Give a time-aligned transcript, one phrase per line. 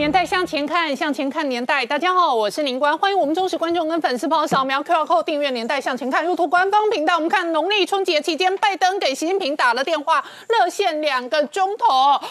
[0.00, 1.84] 年代向前看，向前看年代。
[1.84, 7.16] 大家好，我是林官，欢迎我们忠实观众跟粉丝朋友扫描 QR Code 订阅《年代向前看》YouTube 官方频道。
[7.16, 11.86] 我们看农历春节期间，拜登给习近平打了电话，热线两个钟头，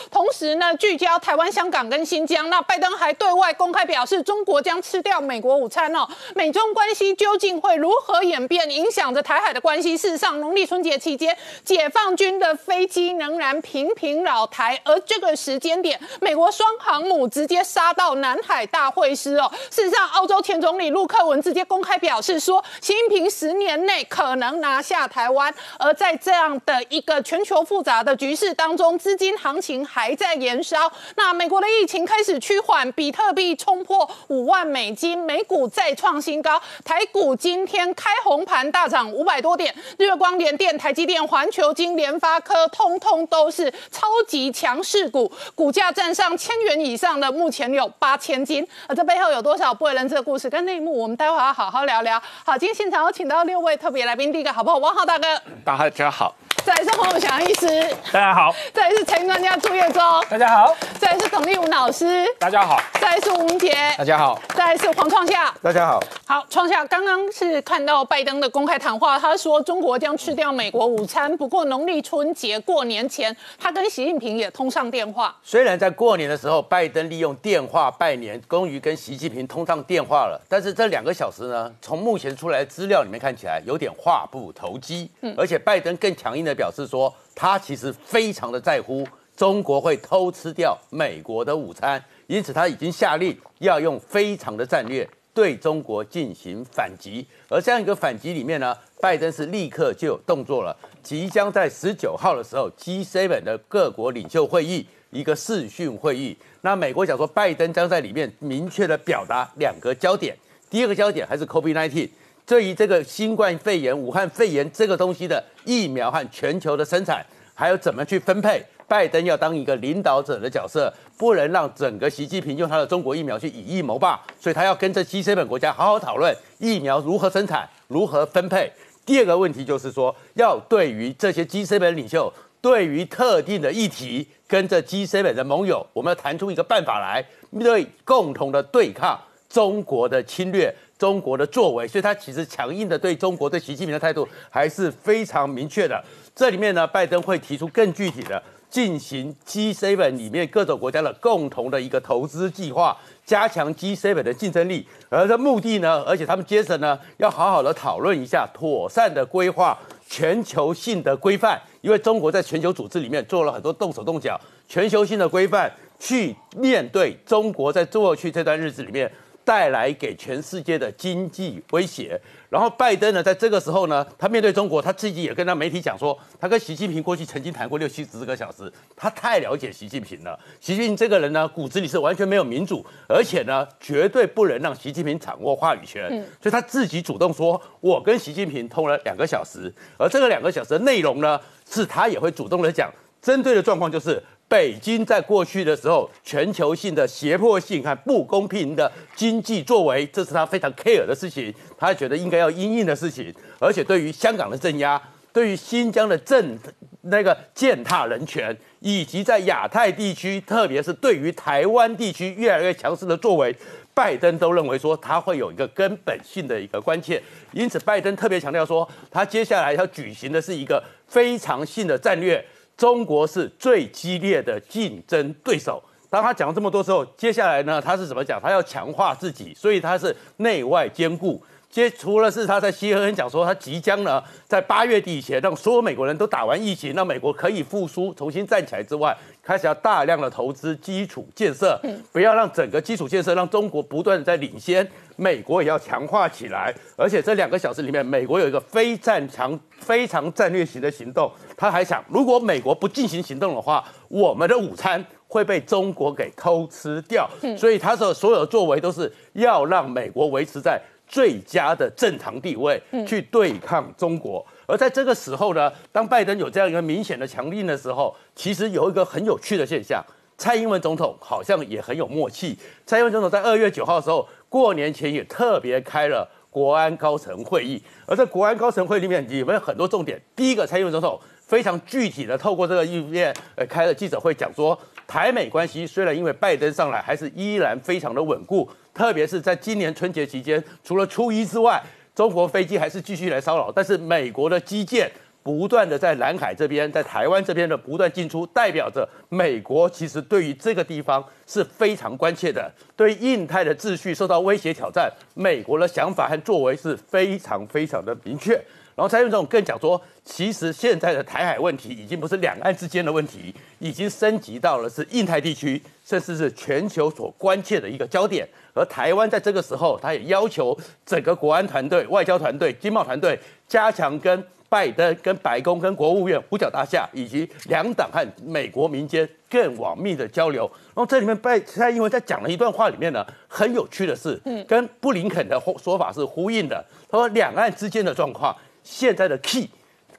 [0.10, 2.50] 同时呢聚焦台湾、香港跟新疆。
[2.50, 6.08] 那拜登还对外公开表示，中国将吃掉美国午餐哦。
[6.34, 9.96] 美中关系究竟会如何演变，影响着台海的关系？
[9.96, 17.59] 事实上，农历春节期间，解放军的飞机仍然频频扰台，而这个时间点，美国双航母直接。
[17.64, 19.52] 杀到南海大会师哦！
[19.72, 25.52] 事实上，澳洲前总理陆克文直接公开表示说，习近平十年内可能拿下台湾。
[25.80, 30.92] 而在这样的一个全球复杂的局势当中，资金行情还在延烧。
[31.16, 47.30] 那美国的疫情开始趋缓，比特币冲破五万美金，美股再创新高，台股今天开红盘大涨五百多点，日光联电、台积电、环球金、联发科，通通都是超级强势股，股价站上千元以上的。
[47.30, 51.02] 目前有八千斤，而这背后有多少不为人知的故事跟内幕？
[51.02, 52.22] 我们待会要好好聊聊。
[52.46, 54.78] 好，今天现场有请到六位特别来宾，第一个好不好？
[54.78, 55.26] 王浩大哥，
[55.64, 56.36] 大家好。
[56.66, 57.68] 再来是黄永祥医师，
[58.12, 66.00] 大家好；再来是陈专家朱月忠，大家好；再来是董立武老师，大家好；再来是吴明杰，大家好；再来是黄创夏，大家好。
[66.26, 71.36] 好，创夏刚刚是看到拜登的公开谈话，他说中国将吃掉美国午餐。
[71.38, 75.36] 不过农历春节过年前，他跟习近平也通上电话。
[75.42, 85.10] 虽然在过年的时候，拜登利用电话拜年，终于跟习近平通上电话了，但是这两个小时呢，从目前出来的资料里面看起来有点话不投机。
[85.22, 87.14] 嗯，而且拜登更强的表示说。
[87.42, 97.26] 他其实非常的在乎中国会偷吃掉美国的午餐，因此他已经下令要用非常的战略对中国进行反击。
[97.48, 106.38] 而这样一个反击里面呢，拜登是立刻就有动作了，即将在十九号的时候，G7 的各国领袖会议一个视讯会议。
[106.60, 110.38] 那美国讲说，拜登将在里面明确的表达两个焦点，
[110.70, 112.10] 第二个焦点还是 COVID-19。
[112.50, 117.24] 对于这个新冠肺炎、武汉肺炎这个东西的疫苗和全球的生产，
[117.54, 128.74] 还有怎么去分配，拜登要当一个领导者的角色，不能让整个习近平用他的中国疫苗去以疫谋霸，所以他要跟这 G7 本国家好好讨论疫苗如何生产、如何分配。
[129.06, 140.74] 第二个问题就是说，要对于这些 G7 本领袖，对于特定的议题，跟着 G7 本的盟友，我们要谈出一个办法来，面对共同的对抗中国的侵略。
[141.00, 146.04] 中国的作为，所以他其实强硬的对中国、对习近平的态度还是非常明确的。
[146.36, 154.86] 这里面呢，拜登会提出更具体的进行 G7 里面各种国家的共同的一个投资计划，加强 G7 的竞争力。
[155.08, 169.10] 而这目的呢，而且他们接着呢，要好好的讨论一下，妥善的规划全球性的规范，因为中国在全球组织里面做了很多动手动脚，全球性的规范去面对中国在过去这段日子里面。
[169.50, 172.22] 带来给全世界的经济威胁，
[172.52, 180.40] 然后拜登呢，在这个时候呢，他面对中国，他自己也跟他媒体讲说，他跟习近平过去曾经谈过六七十个小时，他太了解习近平了。
[180.62, 186.08] 习近平这个人呢，骨子里是完全没有民主，而且呢，绝对不能让习近平掌握话语权。
[186.40, 194.22] 所以他自己主动说，我跟习近平通了两个小时，而这个两个小时的内容呢，是他也会主动的讲，针对的状况就是。
[194.50, 203.32] 北京在过去的时候，全球性的胁迫性和不公平的经济作为，这是他非常 care 的事情，他觉得应该要因应的事情。
[203.60, 205.00] 而且对于香港的镇压，
[205.32, 206.58] 对于新疆的政
[207.04, 213.56] 那个践踏人权，以及在亚太地区，特别是对于台湾地区越来越强势的作为，
[213.94, 217.22] 拜登都认为说他会有一个根本性的一个关切。
[217.52, 222.44] 因此，拜登特别强调说，他接下来要举行的是一个非常性的战略。
[222.80, 225.84] 中国是最激烈的竞争对手。
[226.10, 228.40] 当他讲了这么多之后，接下来呢，他是怎么讲？
[228.42, 231.44] 他要强化自己，所以他是内外兼顾。
[231.70, 241.80] 接除了是他在西恩讲说，他即将呢在八月底以前让所有美国人都打完疫情，让美国可以复苏、重新站起来之外，开始要大量的投资基础建设，
[242.12, 246.74] 不要让整个基础建设让中国不断的在领先，美国也要强化起来。
[246.98, 257.30] 而且这两个小时里面，美国有一个非战强、非常战略型的行动，他还想，如果美国不进行行动的话，我们的午餐会被中国给偷吃掉。
[257.56, 260.82] 所以他的所有作为都是要让美国维持在。
[261.10, 270.06] 最佳的正常地位去对抗中国，而在这个时候呢，当拜登有这样一个明显的强硬的时候，其实有一个很有趣的现象，
[270.38, 272.56] 蔡英文总统好像也很有默契。
[272.86, 280.22] 蔡英文总统在二月九号的时候，过年前也特别开了国安高层会议，而在国安高层会里面，里面有很多重点。
[280.36, 284.80] 第一个，蔡英文总统非常具体的透过这个议面，呃，开了记者会，讲说
[285.10, 291.82] 台美关系虽然因为拜登上来，还是依然非常的稳固，特别是在今年春节期间，除了初一之外，
[292.14, 295.12] 中国飞机还是继续来骚扰，但是美国的基建。
[295.42, 308.62] 不断的在南海这边，在台湾这边的不断进出，代表着美国其实对于这个地方是非常关切的，对印太的秩序受到威胁挑战，美国的想法和作为是非常非常的明确。
[309.00, 318.46] 然后蔡英文总更讲说，其实现在的台海问题已经不是两岸之间的问题，已经升级到了是印太地区，甚至是全球所关切的一个焦点。
[318.74, 324.44] 而台湾在这个时候，他也要求整个国安团队、外交团队、经贸团队加强跟。
[324.72, 330.70] 拜登跟白宫、跟国务院五角大厦，以及两党和美国民间更往密的交流。
[330.90, 336.86] 然后这里面拜蔡英文在讲了一段话里面呢，很有趣的是，嗯，跟布林肯的说法是呼应的。
[337.10, 339.70] 他说，两岸之间的状况，现在的 key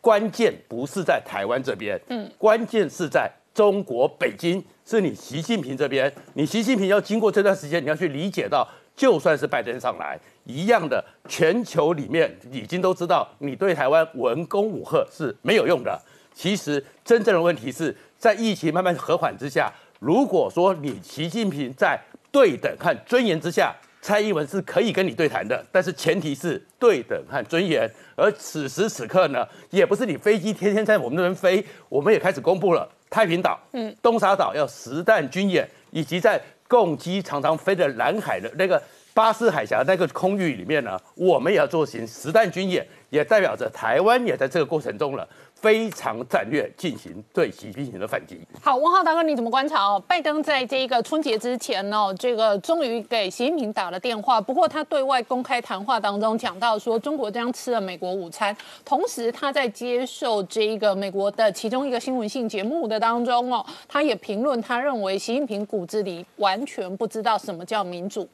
[0.00, 6.12] 关键不是在台湾这边，嗯，关键是在中国北京，是你习近平这边。
[6.34, 8.66] 你习近平要经过这段时间，你要去理解到。
[8.96, 15.98] 就算是拜登上来，一样的，全球里面已经都知道，你对台湾文攻武吓是没有用的。
[16.34, 21.98] 其实真正的问题是在疫情慢慢和缓之下，如果说你习近平在
[22.30, 27.90] 对等和尊严之下，蔡英文是可以跟你对谈的，但是前提是对等和尊严。
[28.16, 36.40] 而此时此刻呢，也不是你飞机天天在我们那边飞，我们也开始公布了太平岛、嗯，东沙岛要实弹军演，以及在。
[36.70, 38.80] 共机常常飞的南海的那个
[39.12, 45.28] 巴士海峡那个空域里面呢，我们也要做行实弹军演，也代表着台湾也在这个过程中了。
[45.60, 48.40] 非常战略进行对习近平的反击。
[48.62, 50.02] 好，文浩大哥，你怎么观察哦？
[50.08, 54.40] 拜登在这个春节之前呢，这个终于给习近平打了电话。
[54.40, 58.56] 不过他对外公开谈话当中讲到说，中国将吃了美国午餐。
[58.84, 68.26] 同时他在接受这一个美国的其中一个新闻性节目的当中哦，他也评论，他认为习近平骨子里完全不知道什么叫民主。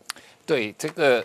[0.47, 1.25] 对这个，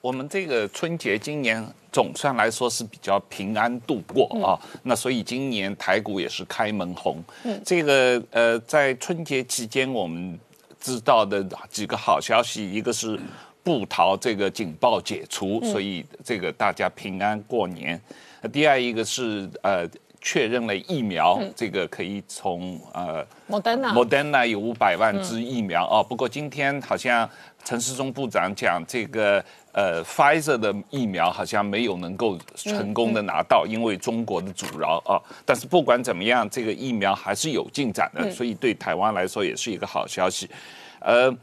[0.00, 1.66] 我们这个春节今年。
[1.90, 4.52] 总算来说是比较平安度过啊，
[4.82, 7.20] 那所以今年台股也是开门红。
[7.44, 10.38] 嗯，这个呃，在春节期间我们
[10.78, 13.18] 知道的几个好消息，一个是
[13.64, 17.98] 布逃这个警报解除，所以这个大家平安过年。
[18.52, 19.88] 第二一个是呃。
[20.20, 26.02] 确认了疫苗，这个可以从呃，Moderna，Moderna 有五百万支疫苗哦。
[26.02, 27.26] 不过今天好像
[27.64, 29.42] 陈世忠部长讲，这个
[29.72, 35.20] 呃，Pfizer 的疫苗好像没有能够成功的拿到，因为中国的阻挠啊。
[35.44, 40.48] 但是不管怎么样，这个疫苗还是有进展的，所以对台湾来说也是一个好消息。
[41.00, 41.34] 呃，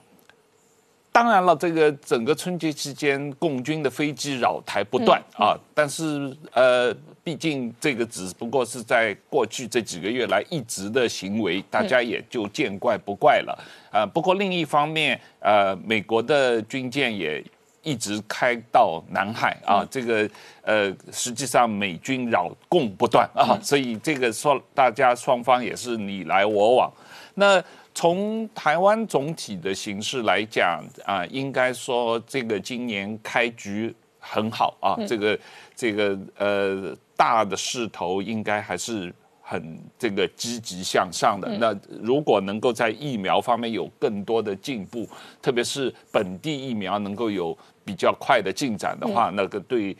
[1.12, 6.96] 当然了，这个整个春节期间，共军的飞机扰台不断啊，但是呃。
[7.26, 13.66] 毕竟这个只不过是在过去这几个月来一直的行为，大家也就见怪不怪了。
[13.92, 17.44] 呃，不过另一方面，呃，美国的军舰也
[17.86, 20.30] 一直开到南海啊，这个
[20.62, 26.92] 呃，实际上美军扰共不断啊，所以这个说大家双方也是你来我往。
[27.36, 35.40] 那从台湾总体的形势来讲啊，应该说这个今年开局很好啊，这个
[35.74, 36.94] 这个呃。
[37.18, 39.10] 大的势头应该还是
[39.48, 41.48] 很这个积极向上的。
[41.60, 45.08] 那如果能够在疫苗方面有更多的进步，
[45.40, 49.96] 特别是本地疫苗能够有比较快的进展的话，那个对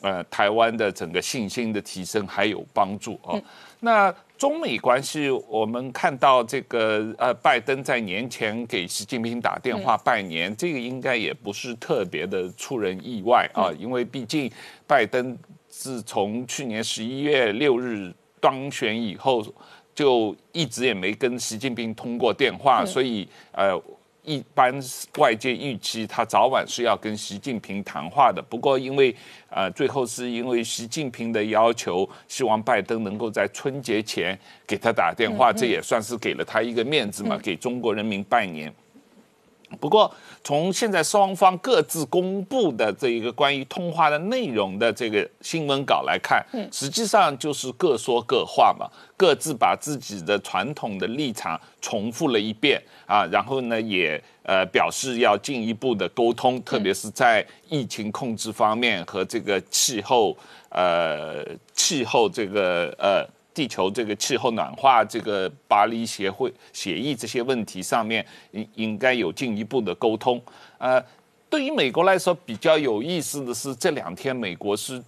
[0.00, 3.38] 呃台湾的整个信心的提升还有帮助哦。
[3.80, 14.50] 那中美关系，我们看到这个呃拜登在年前给习近平打电话拜年，这个应该也不是特别的出人意外啊，因为毕竟
[14.86, 15.36] 拜登。
[15.68, 18.10] 自从去年十一月六日
[18.46, 19.44] 当选以后，
[19.92, 23.76] 就一直也没跟习近平通过电话，所以呃，
[24.22, 24.72] 一般
[25.18, 28.40] 外界预期他早晚是要跟习近平谈话的。
[28.40, 29.12] 不过因为
[29.50, 38.72] 呃，最后是因为习近平的要求，希望拜登能够在春节前给他打电话，这也算是给了他一个面子嘛，给中国人民拜年。
[39.80, 40.12] 不过，
[40.44, 60.36] 从现在双方各自公布的这一个关于通话的内容的这个新闻稿来看，嗯，实际上就是各说各话嘛，各自把自己的传统的立场重复了一遍啊，然后呢，也呃表示要进一步的沟通，特别是在疫情控制方面和这个气候
[60.70, 61.44] 呃
[61.74, 63.35] 气候这个呃。
[63.56, 70.38] 地球这个气候暖化、这个巴黎协会协议这些问题上面，应应该有进一步的沟通。
[70.76, 71.02] 呃，
[71.48, 75.02] 对于美国来说，比较有意思的是，这两天美国是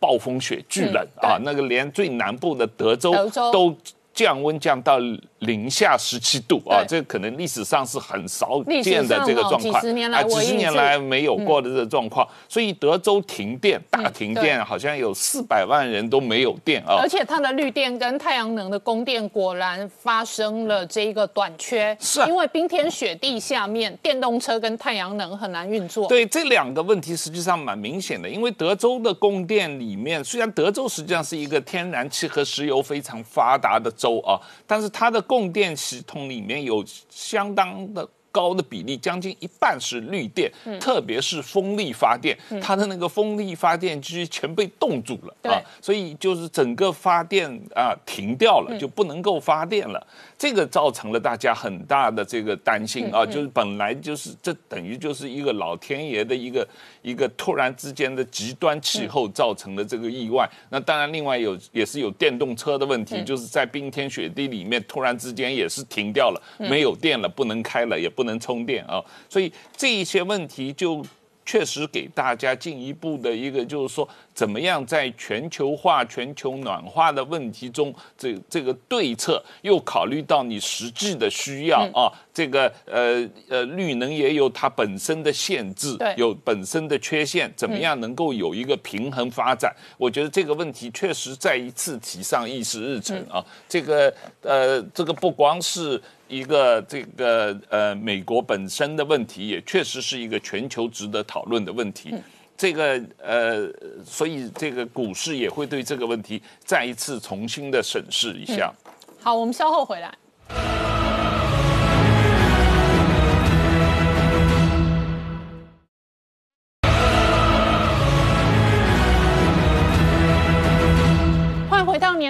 [0.00, 3.12] 暴风雪巨冷啊，那个连最南部的德州
[3.52, 3.72] 都
[4.14, 4.98] 降温降到。
[5.40, 9.80] 零下十七度啊，这可能历史上是很少见的这个状况，啊，
[10.22, 16.96] 几十年来没有过的这个状况，所以德州停电，大停电，好像有四百万人都没有电啊。
[16.98, 26.08] 而且它的绿电跟太阳能的供电果然发生了这一个短缺，是因为冰天雪地下面，电动车跟太阳能很难运作。
[26.08, 38.06] 对这两个问题，实际上蛮明显的，因为德州的供电里面，虽然德州实际上是一个天然气和石油非常发达的州啊，但是它的供电系统里面有相当的。
[38.34, 40.50] 高的比例，将近一半是绿电，
[40.80, 50.04] 特别是风力发电，它的那个风力发电机全被冻住了啊，所以就是整个发电啊停掉了，就不能够发电了。
[50.36, 56.66] 这个造成了大家很大的这个担心啊，就是本来就是这等于就是一个老天爷的一个
[57.02, 60.50] 一个突然之间的极端气候造成的这个意外。
[60.70, 68.23] 那当然，另外有也是有电动车的问题，就是在冰天雪地里面突然之间也是停掉了，没有电了，不能开了，也不。
[68.24, 71.04] 能充电啊，所以这一些问题就
[71.46, 89.70] 确实给大家进一步的一个，就是说怎么样在全球化、全球暖化的问题中，这这个对策又考虑到你实际的需要啊，这个呃呃绿能也有它本身的限制，有本身的缺陷，怎么样能够有一个平衡发展？
[89.98, 96.00] 我觉得这个问题确实再一次提上议事日程啊，这个呃这个不光是。
[96.34, 102.12] 一个这个呃，美国本身的问题也确实是一个全球值得讨论的问题。
[102.56, 103.68] 这个呃，
[104.04, 108.72] 所以这个股市也会对这个问题再一次重新的审视一下。
[109.20, 110.12] 好，我们稍后回来。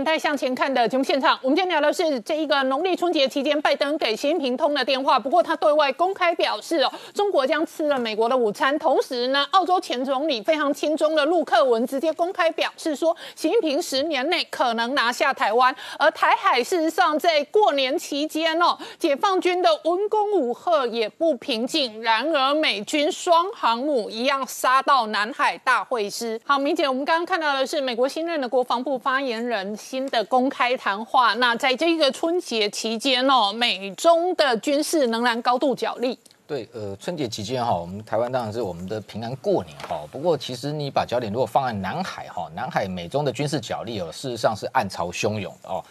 [0.04, 5.18] 年代向前看的节目现场，我们今天聊的是这一个农历春节期间，拜登给习近平通了电话。
[5.18, 8.78] 不过他对外公开表示哦，中国将吃了美国的午餐。
[8.78, 15.74] 同时呢，澳洲前总理非常亲中的陆克文直接公开表示说，习近平十年内可能拿下台湾。
[15.98, 22.02] 而台海事实上在过年期间哦，解放军的文攻武赫也不平静。
[22.02, 26.38] 然而美军双航母一样杀到南海大会师。
[26.44, 29.74] 好，明姐，我们刚刚看到的是美国新任的国防部发言人。
[29.94, 36.18] 新的公开谈话，那在这个春节期间哦，美中的军事仍然高度角力。
[36.48, 40.00] 对，呃，春节期间哈，我们台湾当然是我们的平安过年哈。
[40.10, 45.84] 不过，其实你把焦点如果放在南海哈，南海美中的军事角力哦，事实上是暗潮汹涌的哦。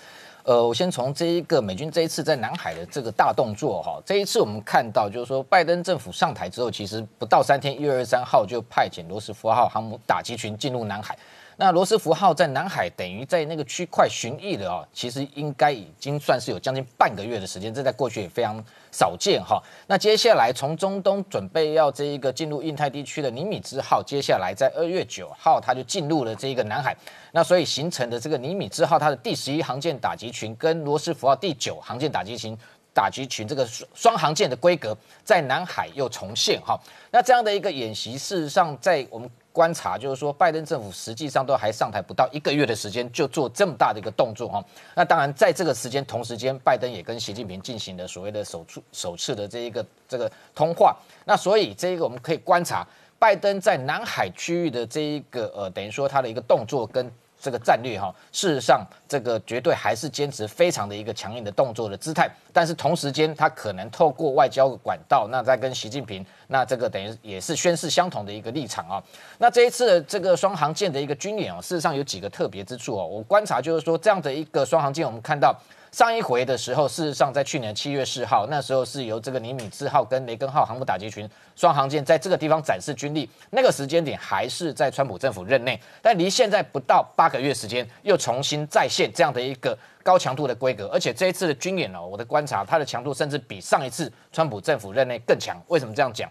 [0.44, 11.18] 呃，我先从这一个美军这一次在南海的这个大动作哈，这一次我们看到就是说，拜登政府上台之后，其实不到三天，一月二十三号就派遣罗斯福号航母打击群进入南海。
[11.58, 19.62] 那罗斯福号在南海等于在那个区块巡弋了啊，其实应该已经算是有将近半个月的时间，这在过去也非常少见哈。
[19.88, 26.96] 那接下来从中东准备要这一个进入印太地区的尼米兹号，接下来在二月九号它就进入了这一个南海，
[27.32, 32.58] 那所以形成的这个尼米兹号它的第十一航舰打击群跟罗斯福号第九航舰打击群
[32.94, 36.80] 打击群这个双双航舰的规格在南海又重现哈。
[37.12, 39.30] 那这样的一个演习，事实上在我们。
[39.54, 44.62] 观察就是说，拜登政府实际上都还上台不到一个月的时间，就做这么大的一个动作哈。
[44.96, 50.98] 那当然，在这个时间同时间，拜登也跟习近平进行了所谓的首次首次的这一个这个通话。
[51.24, 52.86] 那所以这一个我们可以观察，
[53.18, 57.10] 拜登在南海区域的这一个呃，等于说他的一个动作跟。
[57.44, 69.04] 这个战略哈，事实上这个绝对还是坚持非常的一个强硬的动作的姿态，但是同时间他可能透过外交管道，那在跟习近平，那这个等于也是宣示相同的一个立场啊。
[69.40, 73.06] 那这一次的这个双航舰的一个军演哦，事实上有几个特别之处哦。
[73.06, 75.54] 我观察就是说，这样的一个双航舰，我们看到。
[75.94, 83.30] 上一回的时候，事实上在去年七月四号，那时候是由这个尼米兹号跟雷根号航母打击群双航舰在这个地方展示军力。
[83.52, 90.88] 那个时间点还是在川普政府任内，但离现在不到八个月时间，又重新再现这样的一个高强度的规格。
[90.88, 95.62] 而且这一次的军演呢，我的观察，它的强度甚至比上一次川普政府任内更强。
[95.68, 96.28] 为什么这样讲？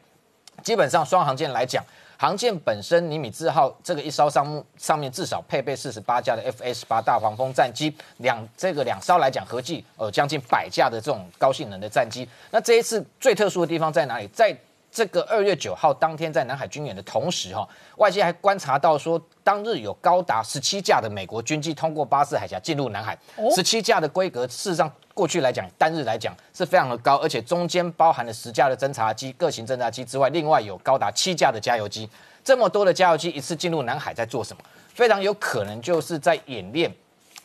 [0.64, 1.84] 基本上双航舰来讲。
[2.22, 12.28] 航舰本身，尼米兹号这个一艘上目上面至少配备四十八架的 F S 八大黄蜂战机，两这个两艘来讲合计呃将近百架的这种高性能的战机。
[12.52, 14.28] 那这一次最特殊的地方在哪里？
[14.28, 14.56] 在
[14.88, 23.18] 这个二月九号当天在南海军演的同时，哈，外界还观察到说，当日有高达十七架的美国军机通过巴士海峡进入南海，
[23.52, 32.08] 十七架的规格，事实上过去来讲，单日来讲是非常的高，而且中间包含了十架的侦察机、各型侦察机之外，另外有高达七架的加油机，
[32.42, 34.62] 这么多的加油机一次进入南海在做什么？
[34.94, 36.92] 非常有可能就是在演练。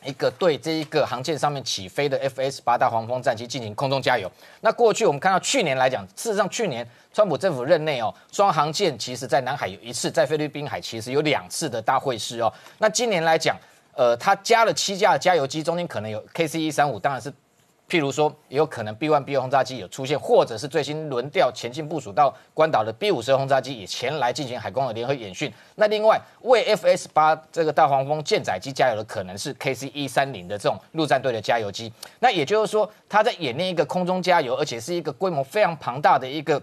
[0.04, 4.30] 一个对这一个航舰上面起飞的 F S 八大黄蜂战机进行空中加油。
[4.60, 12.52] 那过去我们看到去年来讲，事实上去年川普政府任内哦，双航舰其实在南海有一次，在菲律宾海其实有两次的大会师哦。
[12.78, 13.56] 那今年来讲，
[13.92, 17.32] 呃，它加了七架加油机，中间可能有 K C 一三五，当然是。
[17.88, 25.50] 譬如说，也有可能 B one B 轰炸机有出现，或者是最新轮调前进部署到关岛的 B 五十轰炸机也前来进行海空的联合演训。
[25.76, 31.90] 那另外为 F S 八这个大黄蜂舰载机加油的可能是 K C 一三零的这种陆战队的加油机。
[32.20, 36.62] 那也就是说，他在演练一个空中加油，而且是一个规模非常庞大的一个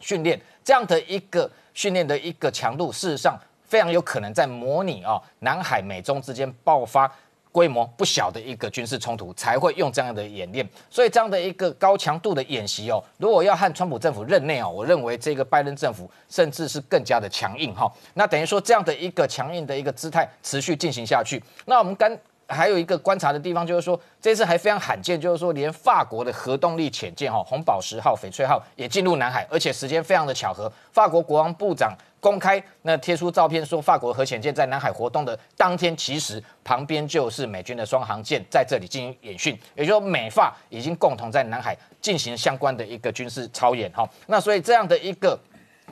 [0.00, 7.10] 训练，这样的一个训练的一个强度，事实上非常有可能在模拟啊南海美中之间爆发。
[7.56, 17.90] 规模不小的一个军事冲突才会用这样的演练，所以这样的一个高强度的演习哦，如果要和川普政府任内哦，我认为这个拜登政府甚至是更加的强硬哈。
[18.12, 22.14] 那等于说这样的一个强硬的一个姿态持续进行下去，那我们刚
[22.48, 31.96] 还有一个观察的地方就是说，这次还非常罕见，就是说连法国的核动力潜舰哈红宝石号、翡翠号也进入南海，而且时间非常的巧合，法国国防部长。
[32.18, 44.08] 公开那贴出照片说，法国核潜舰在南海活动的当天，其实旁边就是美军的双航舰在这里进行演训，也就是说美法已经共同在南海进行相关的一个军事操演哈。
[44.26, 45.38] 那所以这样的一个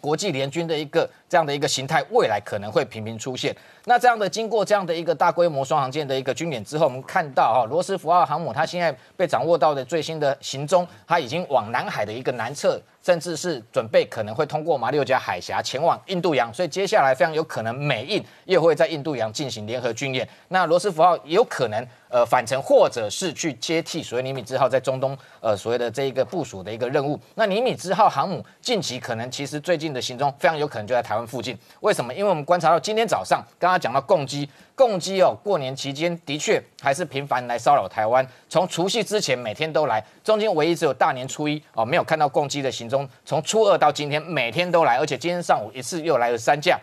[0.04, 3.56] 国际联军的一个这样的一个形态，未来可能会频频出现。
[3.86, 12.78] 那这样的经过这样的一个大规模双航舰的一个军演之后，我们看到哈罗斯福号航母它现在被掌握到的最新的行踪，它已经往南海的一个南侧。
[13.04, 20.26] 甚至是准备可能会通过马六甲海峡前往印度洋，所以接下来非常有可能美印又会在印度洋进行联合军演。
[20.48, 27.20] 那罗斯福号有可能呃返程，或者是去接替所谓尼米兹号在中东呃所谓的这一个部署的一个任务。
[27.34, 31.58] 那尼米兹号航母近期可能其实最近的行踪非常有可能就在台湾附近。
[31.80, 32.14] 为什么？
[32.14, 34.48] 因为我们观察到今天早上刚刚讲到共机。
[34.76, 38.26] 共机哦，过年期间的确还是频繁来骚扰台湾。
[38.48, 43.08] 从除夕之前每天都来，中间唯一只有大年初一哦没有看到共机的行踪。
[43.24, 46.78] 从初二到今天每天都来，而且今天上午一次又来了三架。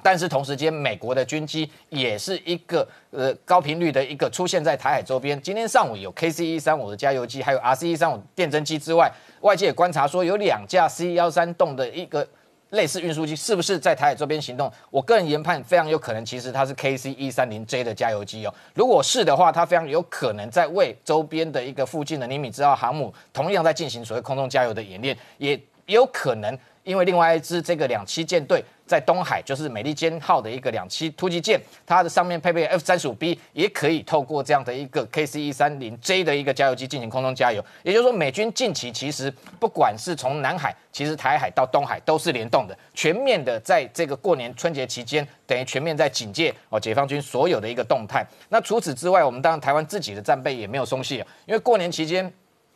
[0.00, 5.40] 但是同时间，美国的军机也是一个呃高频率的一个出现在台海周边。
[5.40, 12.26] 今天上午有 KC 一三五的加油机，还有 RC 一三五电侦机之外，外界也观察说有两架 C 幺三栋的一个。
[12.74, 14.70] 类似运输机是不是在台海周边行动？
[14.90, 18.54] 我个人研判非常有可能，其实它是 KC 一三零 J 的加油机哦。
[18.74, 28.64] 如果是的话，它非常有可能在为周边的一个附近的尼米兹号航母同样在进行所谓空中加油的演练，也有可能因为另外一支这个两栖舰队。
[28.86, 37.64] 在东海就是美利坚号的一个两栖突击舰，它的上面配备 F 三十五 B，也可以透过这样的一个 KC 一三零 J 的一个加油机进行空中加油。
[37.82, 48.22] 也就是说，美军近期其实不管是从南海，其实台海到东海都是联动的，全面的在这个过年春节期间，等于全面在警戒哦解放军所有的一个动态。
[48.50, 52.30] 那除此之外，我们当然台湾自己的战备也没有松懈，因为过年期间。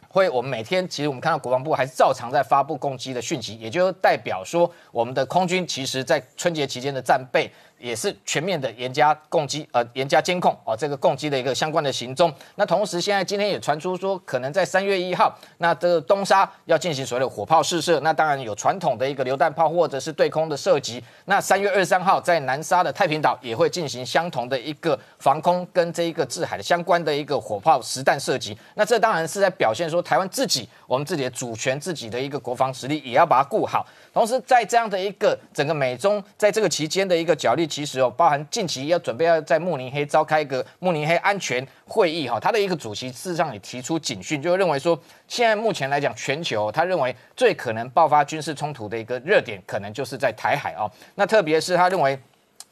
[0.08, 7.50] 会，我们每天其实我们看到国防部还是照常在发布攻击的讯息，也就代表说我们的空军其实在春节期间的战备。
[7.78, 12.32] 也是全面的严加攻击，呃，严加监控哦，这个攻击的一个相关的行踪。
[12.56, 18.00] 那同时，现在今天也传出说，可能在三月一号，那这个东沙要进行所谓的火炮试射。
[18.00, 21.02] 那当然有传统的一个榴弹炮或者是对空的射击。
[21.26, 28.58] 那三月二十三号在南沙的太平岛也会进行相同的一个防空跟这一个制海的相关的一个火炮实弹射击。
[28.74, 33.86] 那这当然是在表现说，台湾自己我们自己的主权、自己的一个国防实力也要把它顾好。
[34.12, 37.67] 同时，在这样的一个整个美中在这个期间的一个角力。
[37.68, 50.90] 其实哦，包含近期要准备要在慕尼黑召开一个慕尼黑安全会议哈，他的一个主席事实上也提出警讯，就认为说，现在目前来讲，全球他认为最可能爆发军事冲突的一个热点，可能就是在台海哦。
[51.14, 52.18] 那特别是他认为，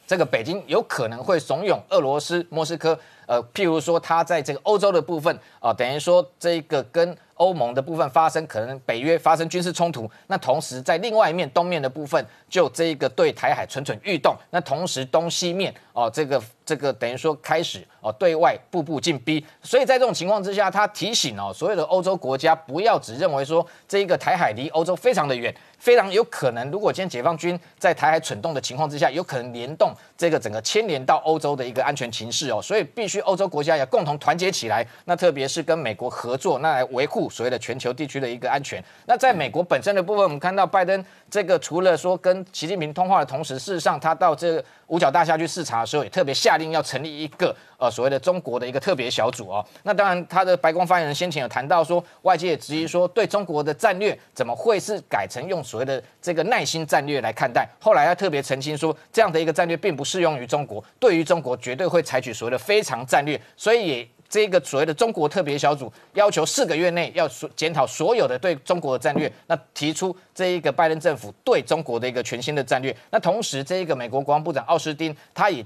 [0.06, 7.16] 这个北京有可能会怂恿俄罗斯莫斯科，呃，譬如说他在这个欧洲的部分啊，等于说这个跟。
[7.36, 19.42] 欧盟的部分发生可能北约发生军事冲突，那同时在另外一面东面的部分就这一个对台海蠢蠢欲动，那同时东西面哦，这个这个等于说开始哦对外步步进逼。
[19.62, 25.54] 所以在这种情况之下，他提醒哦所有的欧洲国家不要只认为说这一个台海离欧洲非常的远。
[25.78, 34.84] 非常有可能，如果今天解放军在台海蠢动的情况之下，有可能联动这个整个牵连到欧洲的一个安全情势哦，所以必须欧洲国家要共同团结起来。
[35.04, 38.82] 那特别是跟美国合作，那来维护所谓的全球地区的一个安全。
[39.04, 49.64] 那在美国本身的部分，我们看到拜登这个除了说跟习近平通话的同时，事实上他到这五角大厦去视察的时候，也特别下令要成立一个呃所谓的中国的一个特别小组哦。
[49.82, 57.68] 那当然，他的白宫发言人先前有谈到说，外界也质疑说，对中国的战略怎么会是改成用所谓的这个耐心战略来看待？
[57.80, 63.40] 后来他特别澄清说，这样的一个战略并不适用于中国，对于中国绝对会采取所谓的非常战略。
[63.56, 72.96] 所以也这个所谓的中国特别小组要求四个月内要检讨所有的对中国的战略，那提出这一个拜登政府对中国的一个全新的战略。
[73.10, 75.64] 那同时，这一个美国国防部长奥斯汀他也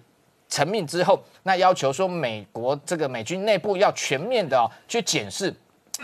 [0.48, 5.54] 成命之后，那要求说美国这个美军内部要全面的去检视。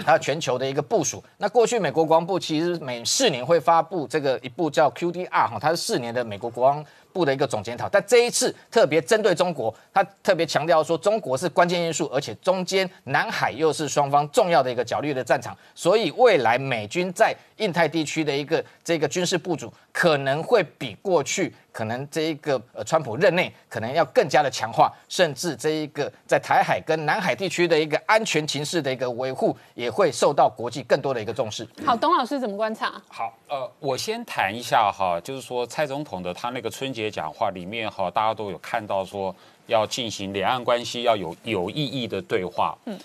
[0.04, 1.24] 还有全球的一个部署。
[1.38, 6.84] 那过去美国国防部其实每四年会发布这个一部叫 QDR 哈，它是四年的美国国防
[7.16, 7.88] 部的一个总检讨。
[7.88, 21.54] 但这一次特别针对中国，他特别强调说中国是关键因素，而且中间南海又是双方重要的一个角力的战场，所以未来美军在印太地区的一个这个军事部署可能会比过去。
[21.76, 31.68] 可能这一个呃，川普任内可能要更加的强化，甚至这一个在台海跟南海地区的一个安全情势的一个维护，也会受到国际更多的一个重视。
[31.84, 32.94] 好，董老师怎么观察？
[33.08, 39.34] 好，呃，我先谈一下哈，就是说蔡总统的他那个春节讲话里面哈，大家都有看到说
[39.66, 42.76] 要进行两岸关系要有有意义的对话。
[42.86, 42.98] 嗯。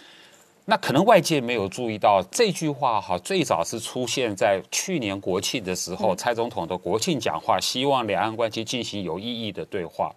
[0.65, 10.13] 那可能外界没有注意到这句话哈，最早是出现在去年国庆的时候，蔡总统的国庆讲话，希望两岸关系进行有意义的对话。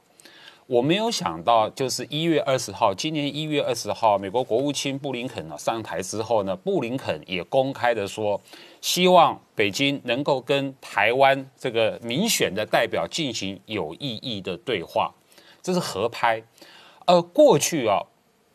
[0.66, 8.40] 我没有想到，就是一月二十号，今年一月二十号，美国国务卿布林肯呢上台之后呢，布林肯也公开的说，
[8.84, 15.10] 希望北京能够跟台湾这个民选的代表进行有意义的对话，
[15.62, 16.42] 这是合拍。
[17.06, 17.98] 呃，过去啊。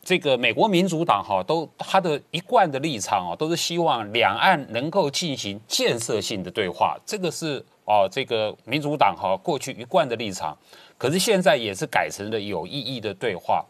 [0.02, 10.56] 这个美国民主党哈都他的一贯的立场啊，都是希望两岸能够进行建设性的对话，这个是哦这个民主党哈过去一贯的立场，
[10.96, 13.64] 可是现在也是改成了有意义的对话。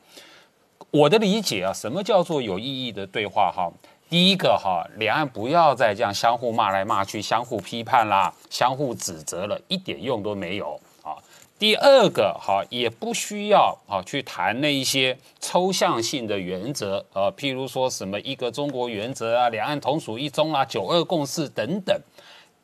[0.93, 3.73] 我的理解啊，什么叫做有意义的对话哈？
[4.11, 11.15] 第一个哈，两岸不要再这样相互骂来骂去、相互批判啦、相互指责了，一点用都没有啊。
[11.61, 21.97] 第二个哈，也不需要啊去谈那一些抽象性的原则啊，譬如说什么一个中国原则啊，两岸同属一中啊，九二共识等等，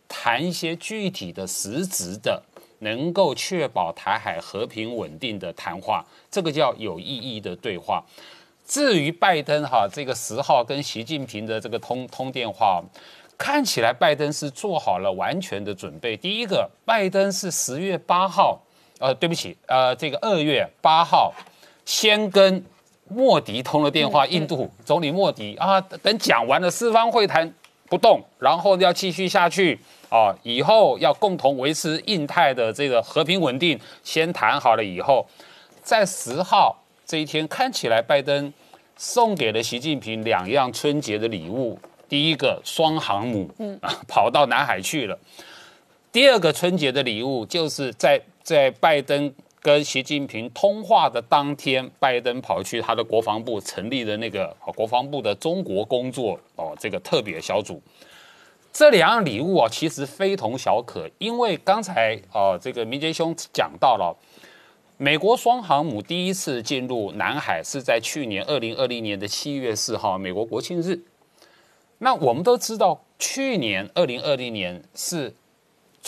[0.09, 2.43] 谈一些具体的实质的，
[2.81, 8.03] 能够确保台海和平稳定的谈话，这个叫有意义的对话。
[8.67, 12.83] 至于拜登哈这个十号跟习近平的这个通通电话，
[13.39, 16.17] 看起来拜登是做好了完全的准备。
[16.17, 18.61] 第一个，拜登是十月八号。
[18.99, 21.31] 呃，对不起，呃，这个二月八号，
[21.85, 22.65] 先跟
[23.09, 27.53] 莫迪通了电话，印度总理莫迪啊，等讲完了四方会谈
[27.91, 35.27] 不动，然后要继续下去啊，以后要共同维持印太的这个和平稳定，先谈好了以后，
[35.83, 36.75] 在十号
[37.07, 38.53] 这一天，看起来拜登
[38.97, 45.19] 送给了习近平两样春节的礼物，第一个双航母，嗯啊，跑到南海去了，
[46.11, 48.21] 第二个春节的礼物就是在。
[48.47, 57.83] 在拜登跟习近平通话的当天，拜登跑去他的国防部成立的那个国防部的中国工作哦，这个特别小组。
[58.73, 64.17] 这两样礼物啊，其实非同小可，因为刚才哦，这个明杰兄讲到了，
[64.97, 71.01] 美国双航母第一次进入南海是在去年二零二零年的七月四号，美国国庆日。
[71.99, 75.35] 那我们都知道，去年二零二零年是。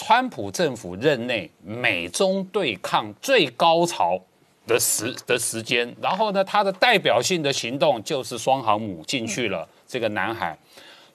[0.01, 4.17] 川普政府任内，美中对抗最高潮
[4.65, 10.57] 的时的时间，然后呢，他的代表性的行动就是双航母进去了这个南海，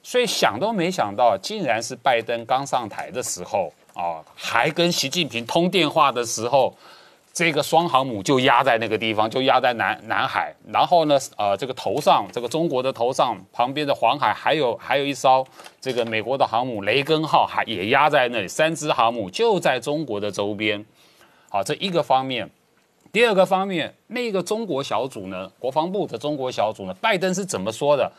[0.02, 6.76] 所以想都没想到，竟然是拜登刚上台的时候啊，还跟习近平通电话的时候。
[7.34, 10.54] 这个双航母就压在那个地方，就压在南南海。
[10.68, 15.44] 然后呢，呃，这个头上，这个中国的头上旁边的黄海，还有还有一艘
[15.80, 18.46] 这个美国的航母雷根号，还也压在那里。
[18.46, 20.86] 三只航母就在中国的周边。
[21.48, 22.48] 好，这一个方面。
[23.12, 28.12] 第二个方面，那个中国小组呢，国防部的中国小组呢，拜登是怎么说的？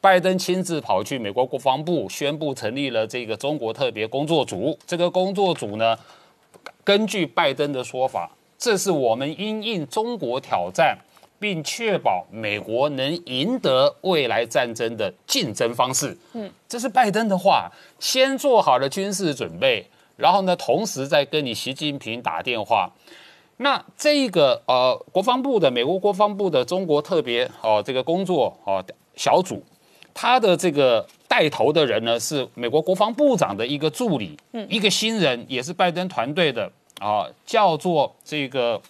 [0.00, 4.78] 拜登亲自跑去美国国防部，宣布成立了这个中国特别工作组。
[4.86, 5.98] 这个工作组呢，
[6.84, 8.30] 根据拜登的说法。
[8.60, 10.98] 这是我们因应中国挑战，
[11.38, 16.14] 并确保美国能赢得未来战争的竞争方式。
[16.34, 19.86] 嗯，这是拜登的话，先做好了军事准备，
[20.18, 22.92] 然后呢，同时再跟你习近平打电话。
[23.56, 28.84] 那这一个呃，国防部的美国国防部的中国特别哦这个工作哦
[29.16, 29.62] 小组，
[30.12, 36.70] 他的这个带头的人呢是美国国防部长的一个助理，嗯，一个新人也是拜登团队的
[37.00, 38.80] 啊，叫做这个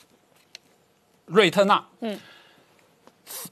[1.27, 2.18] 瑞特纳，嗯，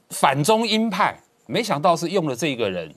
[0.09, 1.17] 反中鹰派，
[1.47, 2.93] 没想到是用了这个人。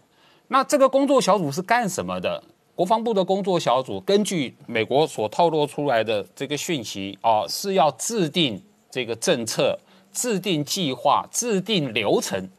[0.49, 2.43] 那这个工作小组是干什么的？
[2.75, 9.79] 国防部的工作小组根据美国所透露出来的这个讯息啊，是要制定这个政策、
[10.13, 12.51] 制定计划、制定流程。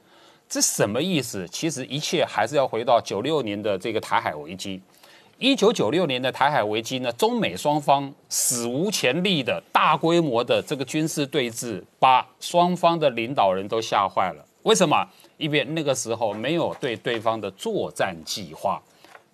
[0.48, 1.48] 这什么意思？
[1.50, 4.82] 其实一切还是要回到九六年的这个台海危机。
[5.40, 14.46] 一九九六年的台海危机呢，中美双方史无前例的大规模的这个军事对峙，把双方的领导人都吓坏了。
[14.62, 15.06] 为什么？
[15.38, 18.82] 因为那个时候没有对对方的作战计划。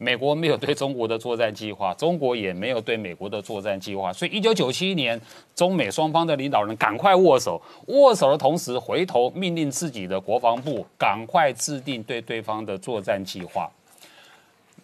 [0.01, 5.19] 美国没有对中国的作战计划，中国也没有对美国的作战计划，所以一九九七年，
[5.53, 13.69] 中美双方的领导人赶快握手，握手的同时回头命令自己的国防部赶快制定对对方的作战计划。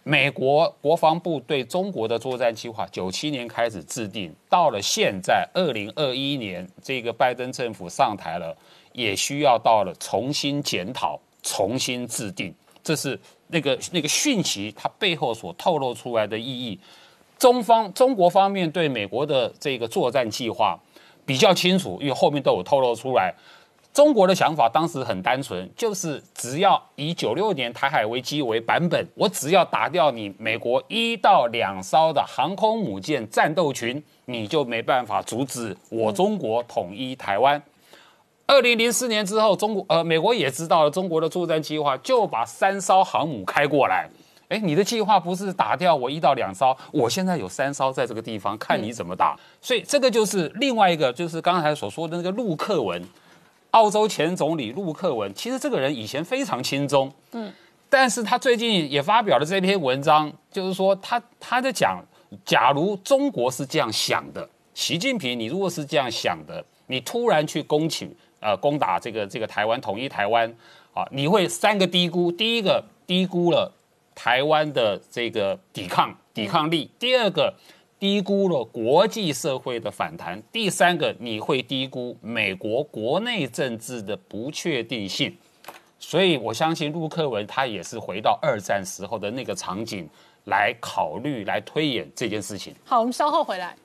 [0.07, 8.55] 美国国防部对中国的作战计划，九七年开始制定，到了现在二零二一年，这个拜登政府上台了，
[8.93, 13.19] 也需要到了重新检讨、重新制定，这是。
[13.47, 16.79] 那个那个讯息，它背后所透露出来的意义，
[17.37, 20.75] 中方中国方面对美国的这个作战计划
[21.27, 23.31] 比较清楚，因为后面都有透露出来。
[23.95, 37.63] 中国的想法当时很单纯，就是只要以九六年台海危机为版本，我只要打掉你美国一到两艘的航空母舰战斗群，你就没办法阻止我中国统一台湾。
[38.45, 44.09] 二零零四年之后，中国呃，美国也知道了中国的作战计划，就把三艘航母开过来。
[44.49, 49.39] 哎，你的计划不是打掉我一到两艘，我现在有三艘在这个地方，看你怎么打。
[49.61, 53.01] 所以这个就是另外一个，就是刚才所说的那个陆克文，
[53.75, 55.31] 澳洲前总理陆克文。
[55.33, 57.51] 其实这个人以前非常轻中，嗯，
[57.89, 62.01] 但是他最近也发表了这篇文章，就是说他他在讲，
[62.45, 68.09] 假如中国是这样想的，习近平，你如果是这样想的，你突然去攻取。
[68.41, 70.47] 呃，攻打这个这个台湾，统一台湾，
[70.93, 73.73] 啊，你会三个低估：第一个低估了
[74.13, 77.51] 台湾的这个抵抗抵抗力；第二个
[77.99, 85.35] 低估了国际社会的反弹；第三个你会低估美国国内政治的不确定性。
[85.97, 90.07] 所以我相信陆克文他也是回到二战时候的那个场景
[90.45, 92.75] 来考虑、来推演这件事情。
[92.83, 93.75] 好，我们稍后回来。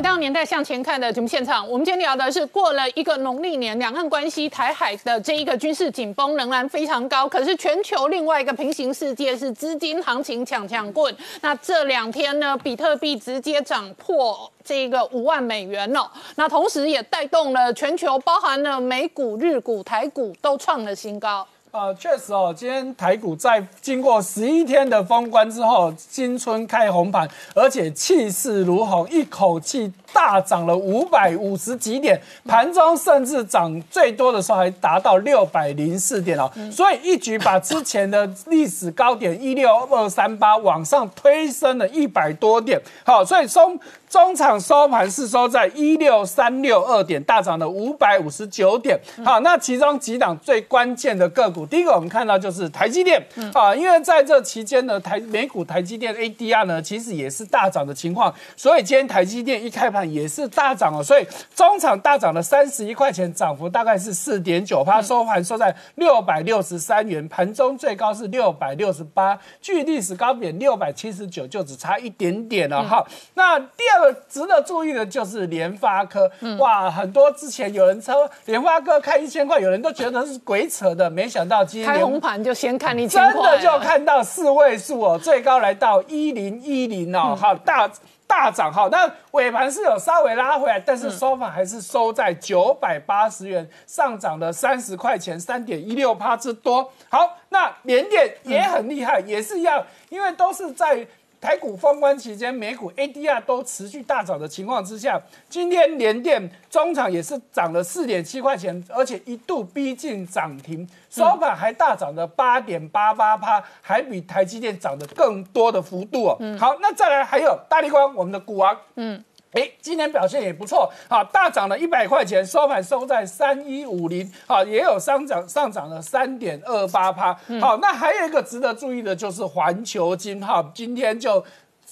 [0.00, 7.28] 回到年代向前看的节目现场，我们今天聊的是过了一个农历年，两岸关系、台海的这一个军事紧绷仍然非常高。
[7.28, 11.14] 可是全球另外一个平行世界是资金行情抢抢棍。
[11.42, 16.10] 那这两天呢，比特币直接涨破这个五万美元了。
[16.36, 21.46] 那同时也带动了全球，包含了美股、日股、台股都创了新高。
[21.72, 42.80] 呃，确实哦，今天台股在经过十一天的封关之后，新春开红盘，而且气势如虹，一口气大涨了五百五十几点，盘中甚至涨最多的时候还达到六百零四点哦，所以一举把之前的历史高点一六二三八往上推升了一百多点。
[43.04, 48.98] 好，所以中中场收盘是收在一六三六二点，大涨了五百五十九点。
[49.24, 51.64] 好，那其中几档最关键的个股。
[51.64, 53.22] 第一个我们看到就是台积电
[53.54, 73.02] 啊，因为在这期间呢，台美股台积电 ADR 呢其实也是大涨的情况，所以今天台积电一开盘也是大涨哦，所以中场大涨了三十一块钱，涨幅大概是四点九趴，收盘收在六百六十三元，盘中最高是六百六十八，距历史高点六百七十九就只差一点点了哈。
[73.34, 81.64] 那第二个值得注意的就是联发科，哇，很多之前有人说联发科开一千块，有人都觉得是鬼扯的，没想到。
[81.70, 87.88] 今天开红盘就先看你真的就看到四位数哦，最高来到一零一零哦，好大
[88.30, 88.88] 大涨哈。
[88.92, 96.88] 那尾盘是有稍微拉回来，但是收盘还是收在九百八十元，上涨了三十块钱，三点一六帕之多。
[97.08, 101.04] 好，那连电也很厉害，也是一样，因为都是在。
[101.40, 116.36] 台股封关期间，美股 ADR 都持续大涨的情况之下，今天联电中场也是涨了四点七块钱，而且一度逼近涨停，收盘还大涨了八点八八趴，还比台积电涨得更多的幅度哦。
[116.58, 119.24] 好，那再来还有大力光，我们的股王，嗯。
[119.52, 131.44] 哎，今年表现也不错，好，大涨了一百块钱，收盘收在三一五零，好，也有上涨上涨了三点二八趴，好，那还有一个值得注意的就是环球金，哈，今天就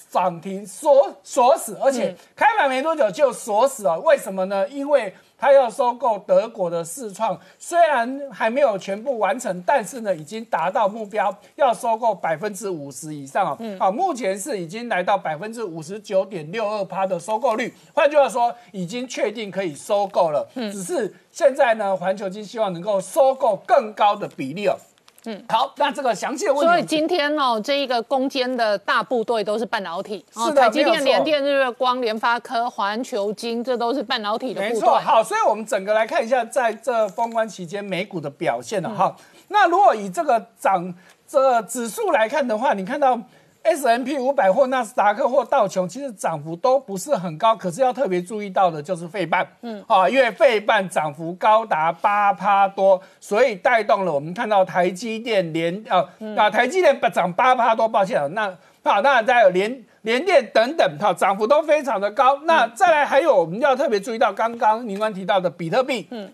[0.09, 4.69] 涨停锁锁死，而且开盘没多久就锁死了，为什么呢？
[4.69, 13.57] 因为他要收购德国的世创，虽然还没有全部完成，但是呢，已经达到目标，要收购百分之五十以上哦。
[13.61, 20.49] 嗯，好，目前是已经来到百分之五十九点六二趴的收购率，换句话说，已经确定可以收购了。
[20.55, 24.77] 嗯，只是现在呢，环球金希望能够收购更高的比例哦。
[25.31, 34.99] 嗯，好，那这个详细的问题，所以今天哦，这一个攻坚的大部队都是半导体，是台积电、联电、日月光、联发科、环球金，这都是半导体的没错。
[34.99, 39.15] 好，所以我们整个来看一下，在这封关期间美股的表现了哈。
[39.49, 40.95] 那如果以这个涨
[41.27, 43.21] 这指数来看的话，你看到。
[43.69, 56.05] S M P 五百或纳斯达克或道琼，其实涨幅都不是很高，可是要特别注意到的就是费半，嗯，啊，因为费半涨幅高达八趴多，所以带动了我们看到台积电连啊，
[56.37, 62.41] 啊，台积电涨八趴多，抱歉了，那好，那再有联联电等等，哈，涨幅都非常的高。
[62.45, 66.31] 那再来还有我们要特别注意到刚刚宁官提到的比特币，嗯。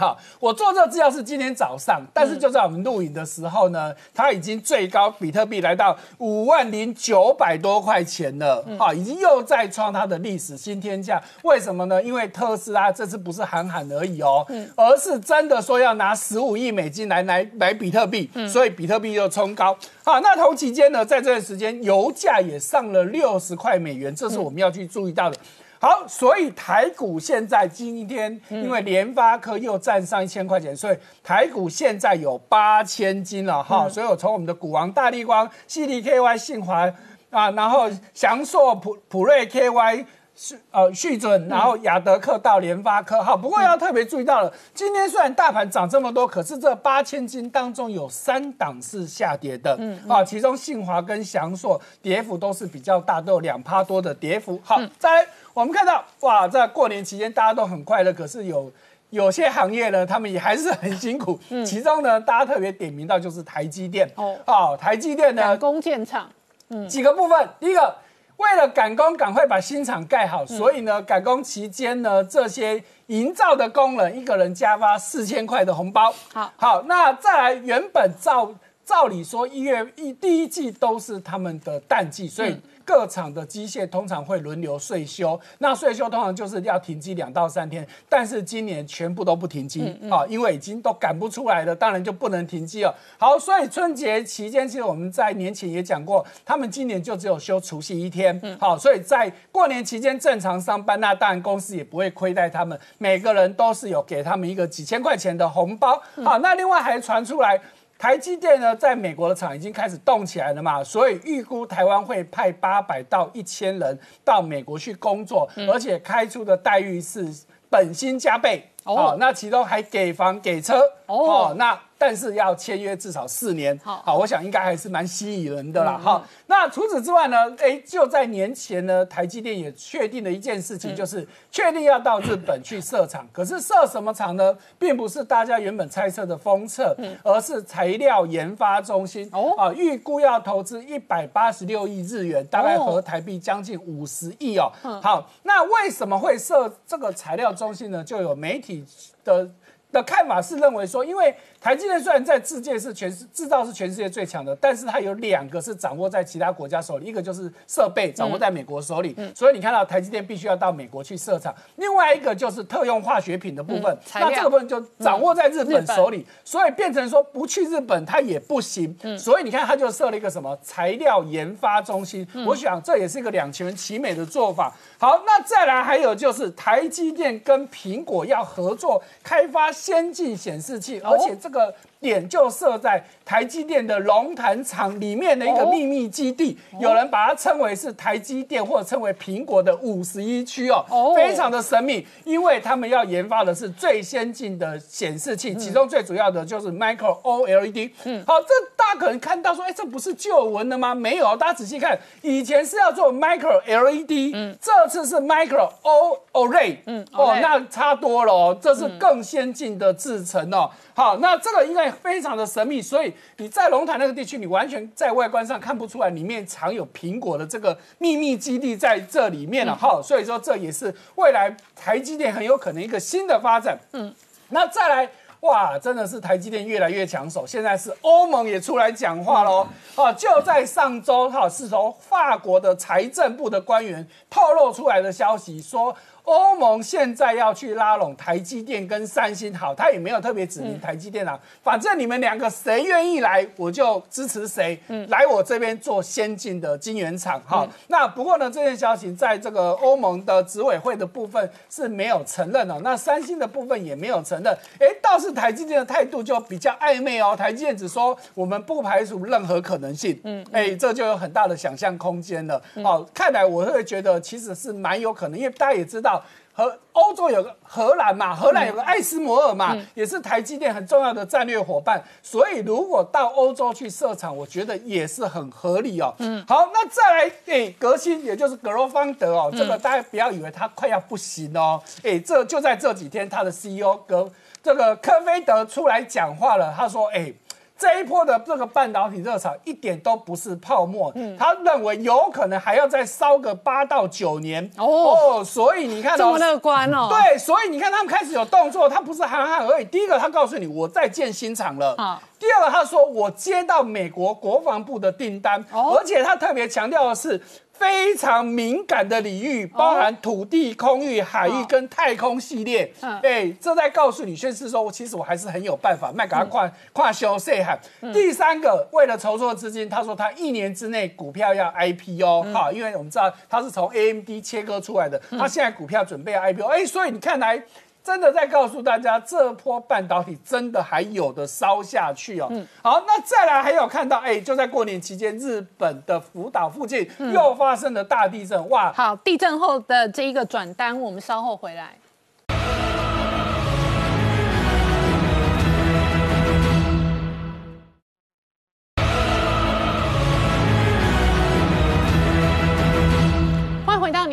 [0.00, 11.22] 好，我做这个资料是今天早上，但是就在我们录影的时候呢，它已经最高比特币来到五万零九百多块钱了，好，已经又再创它的历史新天价。
[11.42, 12.02] 为什么呢？
[12.02, 19.76] 因为特斯拉这次不是喊喊而已哦，而是真的说要拿十五亿美金来来买比特币，所以比特币又冲高。
[20.02, 25.36] 好，那同期间呢，在这段时间油价也上了六十块美元，这是我们要去注意到的。
[25.80, 33.88] 好，所以台股现在今天因为联发科又占上一千块钱，所以台股现在有八千金了哈。
[33.88, 36.82] 所以我从我们的股王大力光、c d KY、信华
[37.30, 40.04] 啊，然后翔硕、普普瑞 KY。
[40.42, 54.58] 是呃续准，然后亚德克到联发科，好，不过要特别注意到了，今天虽然大盘涨这么多，可是这八千金当中有三档是下跌的，嗯，啊，其中信华跟翔硕跌幅都是比较大，都有两趴多的跌幅。
[54.64, 58.72] 好，再来我们看到，哇，在过年期间大家都很快乐，可是有
[59.10, 66.30] 有些行业呢，他们也还是很辛苦， 嗯，其中呢，大家特别点名到就是台积电，哦，好，台积电呢，工建厂，
[66.68, 67.96] 嗯，几个部分，第一个。
[68.36, 76.10] 为了赶工，赶快把新厂盖好，所以呢，赶工期间呢，这些营造的工人一个人加发四千块的红包。
[76.32, 78.50] 好，好，那再来，原本照
[78.82, 82.58] 照理说一月一第一季都是他们的淡季，所以。
[82.90, 92.92] 各厂的机械通常会轮流税休，那税休通常就是要停机两到三天，但是今年全部都不停机啊，因为已经都赶不出来了，当然就不能停机了。
[93.16, 98.58] 好，所以春节期间，其实我们在年前也讲过，他们今年就只有休除夕一天。
[98.58, 106.02] 好，所以在过年期间正常上班，那当然公司也不会亏待他们，每个人都是有给他们一个几千块钱的红包。
[106.24, 107.60] 好，那另外还传出来。
[108.00, 117.28] 台积电呢，在美国的厂已经开始动起来了嘛，所以预估台湾会派八百到一千人到美国去工作，而且开出的待遇是
[117.68, 118.66] 本薪加倍。
[118.84, 120.80] 哦，那其中还给房给车。
[121.04, 121.78] 哦，那。
[122.00, 126.00] 但是要签约至少四年，好，我想应该还是蛮吸引人的啦。
[126.02, 127.36] 好，那除此之外呢？
[127.58, 133.28] 哎，就在年前呢，台积电也确定了一件事情，就是确定要到日本去设厂。
[133.30, 134.56] 可是设什么厂呢？
[134.78, 139.28] 并不是大家原本猜测的封测，而是材料研发中心。
[139.30, 144.72] 哦，啊，预估要投资一百八十六亿日元，大概合台币将近五十亿哦。
[145.02, 148.02] 好，那为什么会设这个材料中心呢？
[148.02, 148.82] 就有媒体
[149.22, 149.46] 的
[149.92, 168.96] 的看法是认为说，因为台积电虽然在世界是全世制造是全世界最强的，但是它有两个是掌握在其他国家手里，一个就是设备掌握在美国手里，所以你看到台积电必须要到美国去设厂；另外一个就是特用化学品的部分，那这个部分就掌握在日本手里，所以变成说不去日本它也不行。
[169.18, 174.72] 所以你看，它就设了一个什么材料研发中心，我想这也是一个两全其美的做法。
[174.98, 181.50] 好，那再来还有就是台积电跟苹果要合作开发先进显示器，而且这。
[181.50, 197.90] 个点就设在台积电的龙潭厂里面的一个秘密基地，有人把它称为是台积电或者称为苹果的五十一区哦，非常的神秘，因为他们要研发的是最先进的显示器，其中最主要的就是 Micro OLED。
[198.04, 200.94] 嗯，好，这大家可能看到说，哎，这不是旧闻了吗？
[200.94, 210.70] 没有，大家仔细看，以前是要做 Micro LED，嗯，这次是 Micro O OLED，嗯，哦，那差多了哦，这是更先进的制程哦。
[211.00, 219.74] 好，那这个应该非常的神秘，所以你在龙潭那个地区，你完全在外观上看不出来里面藏有苹果的这个秘密基地在这里面了。
[219.74, 223.78] 哈，所以说这也是未来台积电很有可能一个新的发展。
[223.92, 224.14] 嗯，
[224.50, 229.66] 那再来，哇，真的是台积电越来越抢手，现在是欧盟也出来讲话喽。
[229.94, 235.96] 哦，就在上周，哈，是从法国的财政部的官员透露出来的消息说。
[236.24, 247.66] 欧盟现在要去拉拢台积电跟三星，好，他也没有特别指明台积电啊，反正你们两个谁愿意来，我就支持谁，来我这边做先进的晶圆厂，哈。
[247.88, 266.09] 那不过呢，这件消息在这个欧盟的执委会的部分是没有承认哦，那三星的部分也没有承认，哎，倒是台积电的态度就比较暧昧哦，台积电只说我们不排除任何可能性，嗯，哎，这就有很大的想象空间了，哦，看来我会觉得其实是蛮有可能，因为大家也知道。
[266.52, 276.14] 和欧洲有个荷兰嘛，荷兰有个艾斯摩尔嘛，也是台积电很重要的战略伙伴，所以如果到欧洲去设厂，我觉得也是很合理哦。
[276.18, 284.30] 嗯，好，那再来，哎，革新，也就是格罗方德哦，这个大家不要以为他快要不行哦，哎，这就在这几天，他的 CEO 格
[284.62, 287.32] 这个科菲德出来讲话了，他说，哎。
[287.80, 294.70] 这一波的这个半导体热潮一点都不是泡沫，他认为有可能还要再烧个八到九年。
[294.76, 299.84] 哦，所以你看这么乐观哦，对，所以你看他们开始有动作，他不是喊喊而已。
[299.86, 301.94] 第一个，他告诉你我在建新厂了。
[301.96, 307.40] 啊；第二个，他说我接到美国国防部的订单，而且他特别强调的是。
[307.80, 312.92] 非常敏感的领域，包含土地、空域、海域跟太空系列。
[313.22, 317.74] 哎，这在告诉你，宣示说，其实我还是很有办法，卖给他跨跨修税哈。
[318.12, 326.66] 第三个，为了筹措资金，他说他一年之内股票要 IPO 哈，因为我们知道他是从 AMD 切割出来的，他现在股票准备 IPO。
[326.66, 327.64] 哎，所以你看来。
[328.10, 332.48] 真的在告诉大家，这波半导体真的还有的烧下去哦。
[332.50, 338.92] 嗯，好，那再来还有看到，哎，就在过年期间，日本的福岛附近又发生了大地震，哇！
[338.92, 341.94] 好，地震后的这一个转单，我们稍后回来。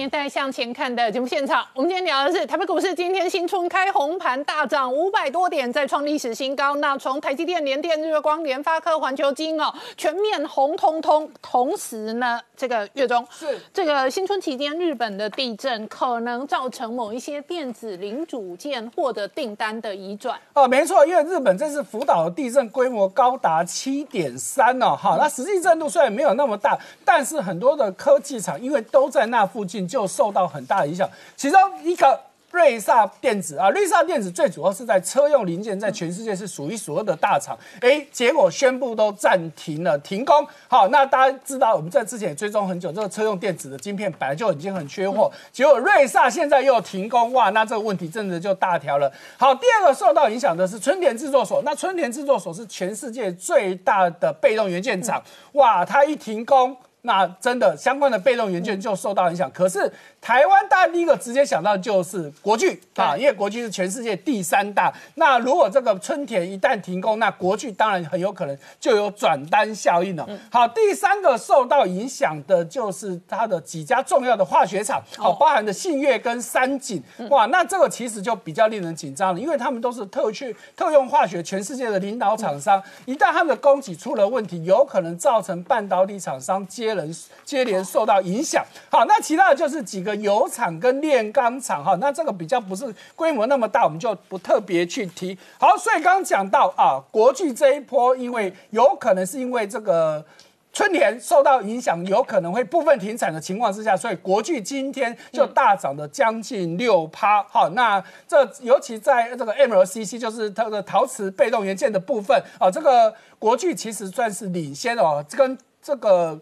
[0.07, 6.77] 年代向前看的节目现场，我们今天聊的是台北股市今天新春开红盘大涨五百多点，再创历史新高。
[6.77, 9.65] 那从台积电、联电、日月光、联发科、环球金哦，
[9.97, 11.29] 全面红彤彤。
[11.41, 29.85] 同时呢，这个月中是这个新春期间，日本的地震可能造成某一些电子零组件获得订单的移转哦，没错，因为日本这次福岛的地震规模高达七点三哦，哈，那实际震度虽然没有那么大，但是很多的科技厂因为都在那附近。
[29.87, 32.19] 就就受到很大的影响，其中一个
[32.51, 40.45] 瑞萨电子啊，瑞萨电子最主要是在车用零件，在全世界是数一数二的大厂，哎，结果宣布都暂停了，停工。
[40.67, 49.11] 好，那大家知道我们在之前也追踪很久，这个车用电子的晶片本来就已经很缺货，结果瑞萨现在又停工，哇，那这个问题真的就大条了。
[49.37, 55.19] 好，第二个受到影响的是春田制作所，那春田制作所是全世界最大的被动元件厂，
[55.53, 56.77] 哇，它一停工。
[57.03, 59.89] 那真的相关的被动元件就受到影响，可是
[60.19, 64.93] 台湾大家第一个直接想到就是国巨啊，因为国巨是全世界第三大。
[65.15, 70.27] 那如果这个春田一旦停工，那国巨当然很有可能就有转单效应了。
[70.51, 77.01] 好，第三个受到影响的就是它的几家重要的化学厂，好，包含的信越跟三井。
[77.29, 86.96] 哇，那这个其实就比较令人紧张了，因为他们都是特去特用化学全世界的领导厂商，一旦他们的供给出了问题，有可能造成半导体厂商接。
[86.97, 88.65] 人接连受到影响。
[88.89, 95.37] 好，那其他的就是几个油厂跟炼钢厂哈，那这个比较不是规模那么大，我们就不特别去提。
[95.59, 100.25] 好，所以刚刚讲到啊，国巨这一波，因为有可能是因为这个
[100.73, 107.43] 春田受到影响，有可能会部分停产的情况之下，所以国巨今天就大涨了将近六趴。
[107.43, 116.39] 好，那这尤其在这个 MLCC，就是它的陶瓷被动元件的部分啊，这个国巨其实算是领先哦，跟这个。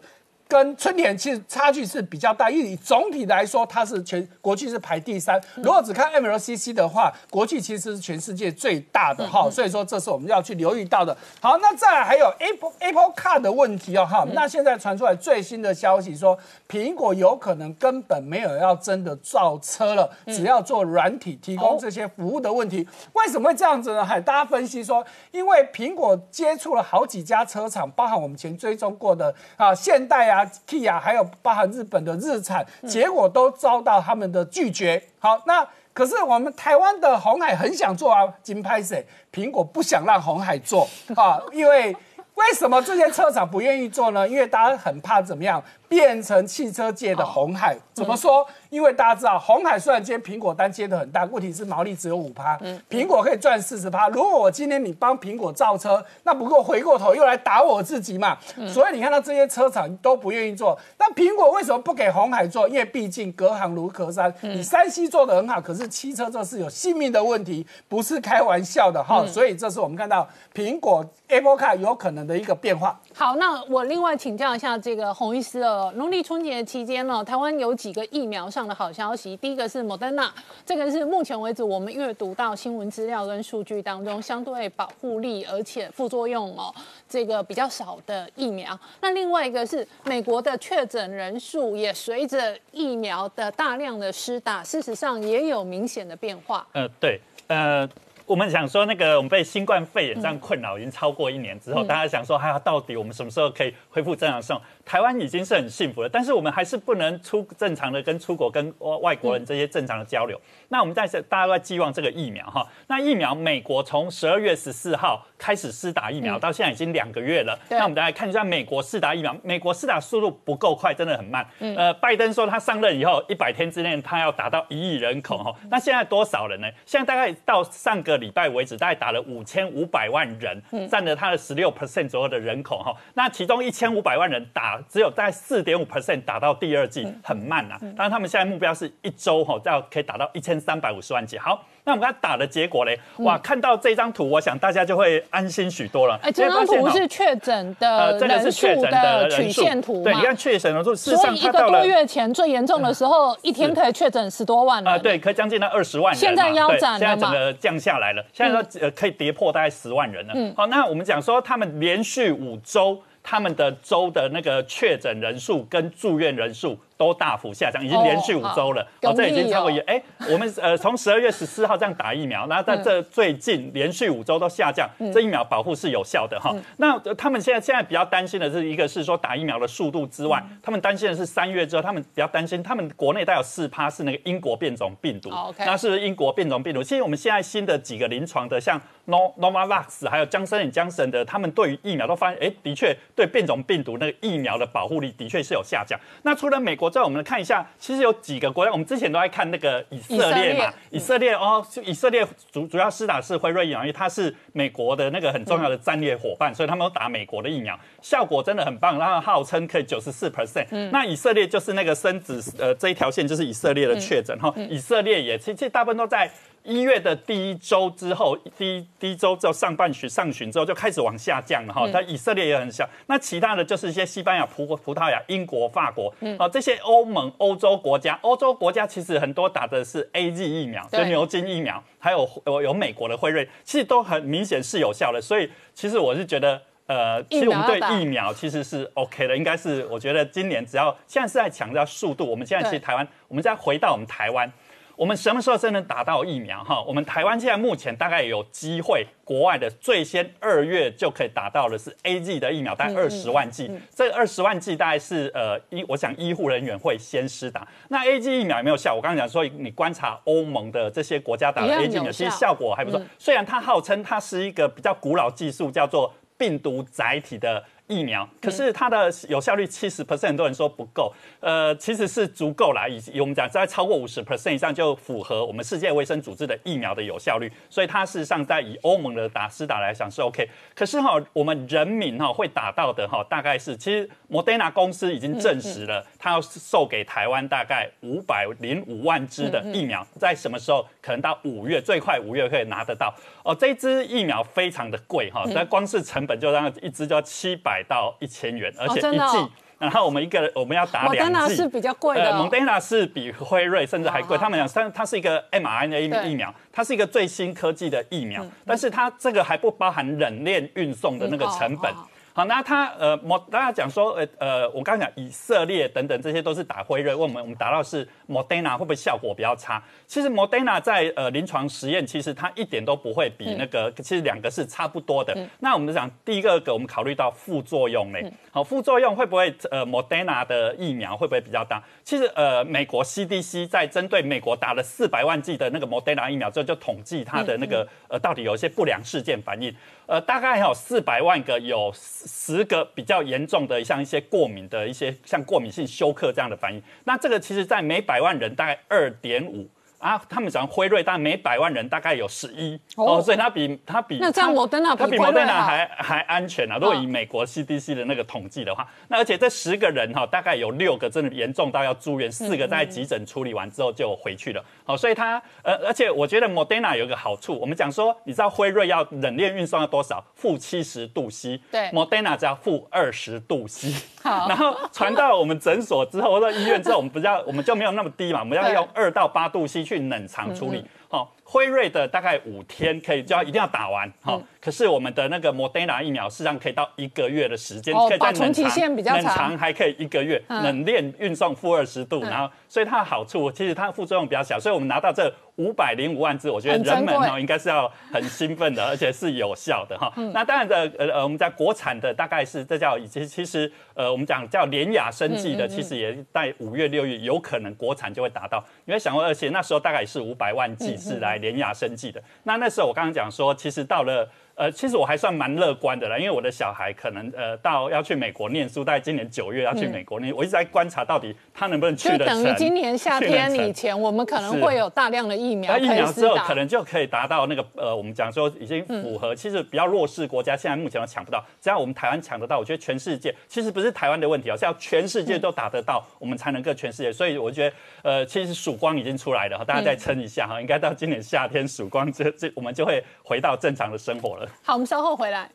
[0.48, 5.40] 跟春田其实差距是比较大，因为以总体来说，它是全国际是排第三。
[5.56, 11.16] 如果只看 MLCC 的话，国际其实是全世界最大的哈，所以说这是我们要去留意到的。
[11.40, 16.38] 好，那再来还有 Apple Apple Car 的问题哦哈，那现在传出来最新的消息说，
[16.68, 22.86] 苹果有可能根本没有要真的造车了，只要做软体提供这些服务的问题。
[23.14, 24.04] 为什么会这样子呢？
[24.04, 30.35] 还大家分析说，因为苹果接触了好几家车厂，包含我们前追踪过的啊现代啊。
[30.36, 35.02] 啊，Kia 还有包含日本的日产，结果都遭到他们的拒绝。
[35.18, 39.06] 好，那可是我们台湾的红海很想做啊，金拍谁？
[39.32, 41.96] 苹果不想让红海做啊，因为
[42.34, 44.28] 为什么这些车厂不愿意做呢？
[44.28, 45.62] 因为大家很怕怎么样？
[45.88, 48.46] 变成汽车界的红海，怎么说？
[48.70, 52.58] 因为大家知道，红海虽然今天苹果单接的很大，问题是毛利只有五趴，
[52.90, 54.08] 苹果可以赚四十趴。
[54.08, 58.36] 如果我今天你帮苹果造车，那不过回过头又来打我自己嘛。
[58.68, 62.68] 所以你看到这些车厂都不愿意做，那苹果为什么不给红海做？
[62.68, 69.24] 因为毕竟隔行如隔山，你山西做的很好，可是汽车这是有性命的问题，不是开玩笑的哈。
[69.26, 73.00] 所以这是我们看到苹果 Apple Car 有可能的一个变化。
[73.18, 75.90] 好，那我另外请教一下这个洪医师哦。
[75.96, 79.34] 农历春节期间呢，台湾有几个疫苗上的好消息。
[79.38, 80.30] 第一个是莫德纳，
[80.66, 86.70] 这个是目前为止我们阅读到新闻资料跟数据当中相对保护力而且副作用哦
[87.08, 88.78] 这个比较少的疫苗。
[89.00, 96.66] 那另外一个是美国的确诊人数也随着疫苗的大量的施打，事实上也有明显的变化。
[96.74, 97.88] 呃，对，呃。
[98.26, 104.62] 我们想说，那个我们被新冠肺炎这样困扰已经超过一年之后，大家想说，还到底我们什么时候可以恢复正常生活？
[104.86, 108.72] 台湾已经是很幸福了，但是我们还是不能出正常的跟出国跟
[109.02, 110.40] 外国人这些正常的交流。
[110.68, 112.64] 那我们在这大家都在寄望这个疫苗哈。
[112.86, 117.58] 那疫苗，美国从十二月十四号开始施打疫苗，到现在已经两个月了。
[117.68, 121.44] 那我们大家看一下美国施打疫苗，美国施打速度不够快，真的很慢。
[121.58, 125.52] 呃，拜登说他上任以后一百天之内他要达到一亿人口哈。
[125.68, 126.68] 那现在多少人呢？
[126.84, 132.94] 现在大概到上个礼拜为止，大概打了五千五百万人，占了他的十六 percent 左右的人口哈。
[133.14, 137.78] 那其中一千五百万人打只有在四点五 percent 打到第二季，很慢啊。
[137.80, 140.56] 当然他们现在目标是一周哈，要可以打到一千。
[140.66, 146.18] 三百五十万剂，好，那我们看打的结果嘞，哇，看到这张图，我想大家就会安心许多了。
[146.22, 154.92] 哎，这张图是确诊的人数的曲线图对，你看确诊人数，所以一个多月前最严重的时候，一天可以确诊十多万了。
[154.92, 156.18] 啊，对，可以将近到二十万人。
[156.18, 160.32] 现在腰斩了现在整个降下来了，现在说呃可以跌破大概十万人了。
[160.34, 166.78] 嗯，好，那我们讲说他们连续五周，他们的州的那个确诊人数跟住院人数。
[166.96, 168.82] 都大幅下降，已经连续五周了。
[169.02, 176.54] 哦，这已经超过一哎，我们呃从十二月十四号这样打疫苗，那在这最近连续五周都下降，这疫苗保护是有效的哈。
[176.78, 185.30] 那他们现在现在比较担心的是，一个是说打疫苗的速度之外，他们担心的是三月之后，他们比较担心他们国内带有四趴是那个英国变种病毒。
[185.58, 186.82] 那是英国变种病毒。
[186.82, 195.98] 其实我们现在新的几个临床的，像 Novavax 还有江森与江森的，他们对于疫苗都发现，哎，的确对变种病毒那个疫苗的保护力的确是有下降。
[196.22, 196.85] 那除了美国。
[196.90, 210.66] 在我们看一下，其实有几个国家，我们之前都在看那个以色列嘛，以色列哦，以色列主主要施打是辉瑞疫苗，因为它是美国的那个很重要的战略伙伴，所以他们都打美国的疫苗，效果真的很棒，然后号称可以九十四 percent。
[210.90, 216.30] 那以色列就是那个生子呃这一条线就是以色列的确诊哈，以色列也其实大部分都在。
[216.66, 221.88] 一月的第一周之后，第一第一周之后上半旬上旬之后就开始往下降了哈。
[221.92, 235.20] 它以色列也很小，那其他的就是一些西班牙、葡葡萄牙、英国、法国，啊这些欧盟、欧洲国家，欧洲国家其实很多打的是 A G 疫苗，就牛津疫苗，还有有有美国的辉瑞，其实都很明显是有效的。
[235.20, 244.50] 所以其实我是觉得，呃，其实我们对疫苗其实是 OK 的，应该是我觉得今年只要现在是在强调速度，我们现在其实台湾，我们再回到我们台湾。
[244.96, 246.64] 我们什么时候真能打到疫苗？
[246.64, 253.70] 哈，我们台湾现在目前大概有机会，国外的最先二月就可以打到的是 A G 的疫苗，大概二十万剂。
[253.94, 257.68] 这二十万剂大概是呃医，我想医护人员会先施打。
[257.88, 258.94] 那 A G 疫苗有没有效？
[258.94, 263.00] 我刚刚讲说，你观察欧盟的这些国家打的 A G 疫苗，其实效果还不错。
[263.18, 267.62] 虽然它号称它是一个比较古老技术，叫做病毒载体的。
[267.88, 272.86] 疫苗，可是它的有效率七十 percent，很多人说不够，呃，其实是足够啦。
[272.88, 280.48] 以我们讲，在超过五十 percent 以上就符合我们世界卫生组织的疫苗的有效率，所以它事实上在以欧盟的打施打来讲是 OK。
[280.74, 293.14] 可是哈，我们人民哈会打到的哈，大概是其实莫德纳公司已经证实了，它要售给台湾大概五百零五万支的疫苗，在什么时候可能到五月，最快五月可以拿得到。
[293.44, 301.54] 哦，这支疫苗非常的贵哈，那光是成本就让一支就要七百到一千元，而且一剂然后我们一个我们要打两剂。
[301.54, 302.48] 是比较贵的蒙。
[302.48, 312.08] 德纳是比辉瑞甚至还贵，他们讲，它它是一个 mRNA 疫苗，它是一个最新科技的疫苗，但是它这个还不包含冷链运送的那个成本嗯哦哦。
[312.36, 319.82] 好，那他呃，莫大家讲说，呃呃，我刚刚讲以色列等等这些都是打辉瑞，问我们我们打到是 Moderna 会不会效果比较差？
[320.06, 325.34] 其实 Moderna 在呃临床实验，其实它一点都不会比那个，其实两个是差不多的。
[325.60, 331.82] 那我们讲第一个个，我们考虑到副作用嘞，好，副作用会不会呃 Moderna 的疫苗会不会比较大？
[332.04, 339.74] 其实呃，美国 CDC 在针对美国打了四百万剂的那个 Moderna 疫苗之后，就统计它的那个呃到底有一些不良事件反应。
[340.06, 346.82] 呃，大概有四百万个，有十个比较严重的，像一些过敏的一些，像过敏性休克这样的反应。
[347.04, 349.68] 那这个其实在每百万人大概二点五。
[349.98, 356.76] 啊，他们讲辉瑞，但每百万人大概有十一哦哦，所以它比它比那这样它 Moderna 比它比辉瑞 Moderna 好还还安全啊。
[356.76, 364.62] 如果以嗯美国 CDC 的那个统计的话，那而且这十个人哈、大概有六个真的严重到要住院，四个在急诊处理完之后就回去了。
[364.86, 370.24] 好、所以它呃，而且我觉得 Moderna 有一个好处，我们讲说，你知道辉瑞要冷链运送要多少？
[370.34, 373.92] 负七十度 C，对，Moderna 只要负二十度 C。
[374.22, 380.84] 好 然后传到我们诊所之后，或者医院之后，我们不要我们就没有那么低嘛，我们要用二到八度 C 去冷藏处理。
[381.08, 384.12] 好、辉瑞的大概五天可以就要一定要打完。
[384.20, 390.62] 好、可是我们的那个 Moderna 疫苗实际上可以到一个月的时间，哦可以在保存期冷藏冷藏还可以一个月，嗯。
[390.62, 400.12] 冷链运送负二十度，然后所以它的好处其实它的副作用比较小，所以我们拿到这五百零五万字，我觉得人们贵哈应该是要很兴奋的， 而且是有效的哈。
[400.16, 408.62] 嗯那当然的呃呃，我们在国产的大概是这叫其实其实呃我们讲叫联雅生技嗯的，其实也在五月六月有可能国产就会达到。
[408.84, 412.22] 因为想过，而且那时候大概也是五百万嗯剂是来联雅生计的。
[412.42, 414.28] 那那时候我刚刚讲说，其实到了。
[414.56, 422.42] 呃，其实我还算蛮乐观的啦，因为我的小孩可能呃到要去美国念书，大概今年九月要去美国念，我一直在观察到底他能不能去就得成。
[422.42, 426.56] 等于今年夏天以前，我们可能会有大量的疫苗疫苗之后可。
[426.56, 437.12] 能就可以达到那个呃，我们讲说已经符合，其实比较弱势国家现在目前都抢不到，只要我们台湾抢得到，我觉得全世界其实不是台湾的问题哦，是要全世界都打得到，我们才能够全世界。
[437.12, 444.45] 所以我觉得呃，其实曙光已经出来了，大家再撑一下哈，应该到今年夏天曙光这这我们就会回到正常的生活了。
[444.62, 445.50] 好，我们稍后回来。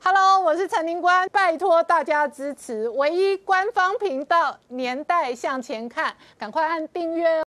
[0.00, 7.44] Hello，我是陈宁官，拜托大家支持唯一官方频道《年代向前看》，赶快按订阅哦。